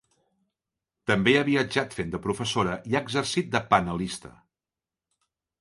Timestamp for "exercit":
3.09-3.55